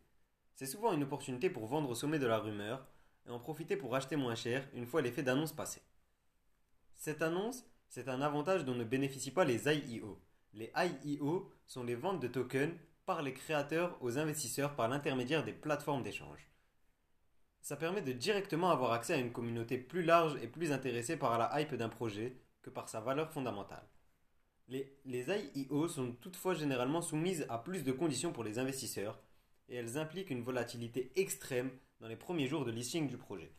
C'est 0.57 0.67
souvent 0.67 0.93
une 0.93 1.05
opportunité 1.05 1.49
pour 1.49 1.67
vendre 1.67 1.91
au 1.91 1.95
sommet 1.95 2.19
de 2.19 2.27
la 2.27 2.39
rumeur 2.39 2.85
et 3.29 3.31
en 3.31 3.39
profiter 3.39 3.77
pour 3.77 3.95
acheter 3.95 4.17
moins 4.17 4.35
cher 4.35 4.67
une 4.75 4.87
fois 4.87 5.03
l'effet 5.03 5.23
d'annonce 5.23 5.53
passé. 5.53 5.83
Cette 6.95 7.23
annonce, 7.23 7.65
c'est 7.89 8.09
un 8.09 8.23
avantage 8.23 8.65
dont 8.65 8.75
ne 8.75 8.85
bénéficient 8.85 9.31
pas 9.31 9.45
les 9.45 9.69
IEO. 9.69 10.21
Les 10.55 10.73
IEO 11.05 11.53
sont 11.67 11.85
les 11.85 11.95
ventes 11.95 12.21
de 12.21 12.29
tokens 12.29 12.75
par 13.07 13.23
les 13.23 13.33
créateurs 13.33 13.97
aux 14.01 14.19
investisseurs 14.19 14.75
par 14.75 14.89
l'intermédiaire 14.89 15.45
des 15.45 15.53
plateformes 15.53 16.03
d'échange. 16.03 16.49
Ça 17.61 17.77
permet 17.77 18.03
de 18.03 18.13
directement 18.13 18.71
avoir 18.71 18.93
accès 18.93 19.15
à 19.15 19.19
une 19.19 19.33
communauté 19.33 19.79
plus 19.79 20.03
large 20.03 20.37
et 20.43 20.49
plus 20.49 20.73
intéressée 20.73 21.17
par 21.17 21.39
la 21.39 21.61
hype 21.61 21.75
d'un 21.75 21.89
projet 21.89 22.37
que 22.63 22.71
par 22.71 22.89
sa 22.89 23.01
valeur 23.01 23.31
fondamentale. 23.31 23.87
Les, 24.69 24.99
IEO 25.07 25.89
sont 25.89 26.13
toutefois 26.13 26.55
généralement 26.55 27.01
soumises 27.01 27.47
à 27.49 27.59
plus 27.59 27.85
de 27.85 27.93
conditions 27.93 28.33
pour 28.33 28.45
les 28.45 28.59
investisseurs 28.59 29.19
et 29.69 29.77
elles 29.77 29.99
impliquent 29.99 30.31
une 30.31 30.43
volatilité 30.43 31.13
extrême 31.17 31.71
dans 32.01 32.09
les 32.09 32.17
premiers 32.17 32.47
jours 32.47 32.65
de 32.65 32.71
listing 32.71 33.09
du 33.09 33.17
projet. 33.17 33.53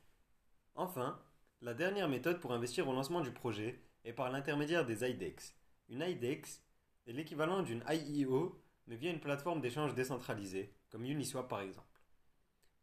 Enfin, 0.75 1.21
la 1.61 1.73
dernière 1.73 2.09
méthode 2.09 2.39
pour 2.39 2.53
investir 2.53 2.87
au 2.87 2.93
lancement 2.93 3.21
du 3.21 3.31
projet 3.31 3.79
est 4.05 4.13
par 4.13 4.29
l'intermédiaire 4.31 4.85
des 4.85 5.09
IDEX. 5.09 5.55
Une 5.89 6.01
IDEX 6.01 6.63
est 7.07 7.13
l'équivalent 7.13 7.63
d'une 7.63 7.83
IEO 7.89 8.63
mais 8.89 8.95
via 8.95 9.11
une 9.11 9.19
plateforme 9.19 9.61
d'échange 9.61 9.93
décentralisée, 9.93 10.73
comme 10.89 11.05
Uniswap 11.05 11.47
par 11.47 11.61
exemple. 11.61 11.85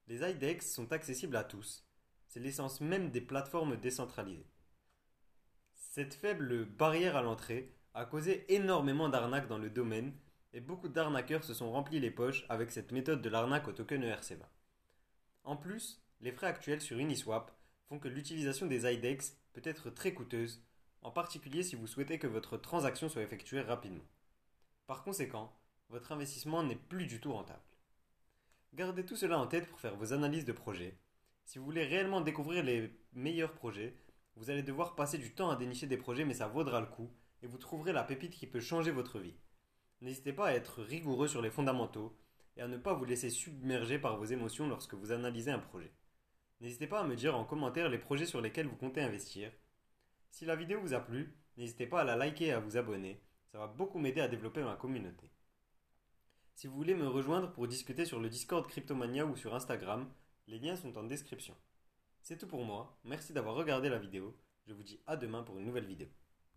Les 0.06 0.22
IDEX 0.22 0.72
sont 0.72 0.92
accessibles 0.92 1.36
à 1.36 1.42
tous. 1.42 1.84
C'est 2.28 2.40
l'essence 2.40 2.80
même 2.80 3.10
des 3.10 3.20
plateformes 3.20 3.76
décentralisées. 3.76 4.46
Cette 5.74 6.14
faible 6.14 6.64
barrière 6.64 7.16
à 7.16 7.22
l'entrée 7.22 7.74
a 7.94 8.04
causé 8.04 8.44
énormément 8.54 9.08
d'arnaques 9.08 9.48
dans 9.48 9.58
le 9.58 9.70
domaine 9.70 10.12
et 10.52 10.60
beaucoup 10.60 10.88
d'arnaqueurs 10.88 11.44
se 11.44 11.54
sont 11.54 11.70
remplis 11.70 12.00
les 12.00 12.10
poches 12.10 12.44
avec 12.48 12.70
cette 12.70 12.92
méthode 12.92 13.22
de 13.22 13.28
l'arnaque 13.28 13.68
au 13.68 13.72
token 13.72 14.02
ERC20. 14.02 14.42
En 15.44 15.56
plus, 15.56 16.02
les 16.20 16.32
frais 16.32 16.46
actuels 16.46 16.80
sur 16.80 16.98
Uniswap 16.98 17.52
font 17.88 17.98
que 17.98 18.08
l'utilisation 18.08 18.66
des 18.66 18.90
IDEX 18.92 19.36
peut 19.52 19.62
être 19.64 19.90
très 19.90 20.12
coûteuse, 20.12 20.62
en 21.02 21.10
particulier 21.10 21.62
si 21.62 21.76
vous 21.76 21.86
souhaitez 21.86 22.18
que 22.18 22.26
votre 22.26 22.56
transaction 22.56 23.08
soit 23.08 23.22
effectuée 23.22 23.60
rapidement. 23.60 24.04
Par 24.86 25.04
conséquent, 25.04 25.52
votre 25.88 26.12
investissement 26.12 26.62
n'est 26.62 26.74
plus 26.74 27.06
du 27.06 27.20
tout 27.20 27.32
rentable. 27.32 27.62
Gardez 28.74 29.04
tout 29.04 29.16
cela 29.16 29.38
en 29.38 29.46
tête 29.46 29.68
pour 29.68 29.80
faire 29.80 29.96
vos 29.96 30.12
analyses 30.12 30.44
de 30.44 30.52
projet. 30.52 30.98
Si 31.44 31.58
vous 31.58 31.64
voulez 31.64 31.84
réellement 31.84 32.20
découvrir 32.20 32.64
les 32.64 32.92
meilleurs 33.12 33.52
projets, 33.52 33.96
vous 34.34 34.50
allez 34.50 34.62
devoir 34.62 34.96
passer 34.96 35.16
du 35.16 35.32
temps 35.32 35.50
à 35.50 35.56
dénicher 35.56 35.86
des 35.86 35.96
projets 35.96 36.24
mais 36.24 36.34
ça 36.34 36.48
vaudra 36.48 36.80
le 36.80 36.86
coup 36.86 37.10
et 37.42 37.46
vous 37.46 37.58
trouverez 37.58 37.92
la 37.92 38.02
pépite 38.02 38.34
qui 38.34 38.46
peut 38.46 38.60
changer 38.60 38.90
votre 38.90 39.18
vie. 39.18 39.36
N'hésitez 40.00 40.32
pas 40.32 40.48
à 40.48 40.54
être 40.54 40.82
rigoureux 40.82 41.28
sur 41.28 41.40
les 41.40 41.50
fondamentaux 41.50 42.16
et 42.56 42.62
à 42.62 42.68
ne 42.68 42.76
pas 42.76 42.94
vous 42.94 43.04
laisser 43.04 43.30
submerger 43.30 43.98
par 43.98 44.16
vos 44.16 44.24
émotions 44.24 44.68
lorsque 44.68 44.94
vous 44.94 45.12
analysez 45.12 45.50
un 45.50 45.58
projet. 45.58 45.92
N'hésitez 46.60 46.86
pas 46.86 47.00
à 47.00 47.06
me 47.06 47.16
dire 47.16 47.36
en 47.36 47.44
commentaire 47.44 47.88
les 47.88 47.98
projets 47.98 48.26
sur 48.26 48.40
lesquels 48.40 48.66
vous 48.66 48.76
comptez 48.76 49.02
investir. 49.02 49.50
Si 50.30 50.44
la 50.44 50.56
vidéo 50.56 50.80
vous 50.80 50.94
a 50.94 51.00
plu, 51.00 51.34
n'hésitez 51.56 51.86
pas 51.86 52.02
à 52.02 52.04
la 52.04 52.16
liker 52.16 52.46
et 52.46 52.52
à 52.52 52.60
vous 52.60 52.76
abonner, 52.76 53.22
ça 53.52 53.58
va 53.58 53.66
beaucoup 53.66 53.98
m'aider 53.98 54.20
à 54.20 54.28
développer 54.28 54.62
ma 54.62 54.76
communauté. 54.76 55.30
Si 56.54 56.66
vous 56.66 56.76
voulez 56.76 56.94
me 56.94 57.08
rejoindre 57.08 57.52
pour 57.52 57.68
discuter 57.68 58.04
sur 58.04 58.20
le 58.20 58.28
Discord 58.28 58.66
Cryptomania 58.66 59.26
ou 59.26 59.36
sur 59.36 59.54
Instagram, 59.54 60.10
les 60.46 60.58
liens 60.58 60.76
sont 60.76 60.96
en 60.96 61.04
description. 61.04 61.54
C'est 62.22 62.38
tout 62.38 62.46
pour 62.46 62.64
moi, 62.64 62.98
merci 63.04 63.32
d'avoir 63.32 63.54
regardé 63.54 63.88
la 63.88 63.98
vidéo, 63.98 64.36
Je 64.66 64.72
vous 64.72 64.82
dis 64.82 65.00
à 65.06 65.16
demain 65.16 65.42
pour 65.42 65.58
une 65.58 65.64
nouvelle 65.64 65.86
vidéo. 65.86 66.08